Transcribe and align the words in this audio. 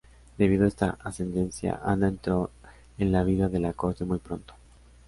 Debido 0.39 0.65
a 0.65 0.67
esta 0.67 0.97
ascendencia, 1.03 1.79
Anna 1.83 2.07
entró 2.07 2.49
en 2.97 3.11
la 3.11 3.23
vida 3.23 3.49
de 3.49 3.59
la 3.59 3.73
corte 3.73 4.03
muy 4.03 4.17
pronto. 4.17 4.55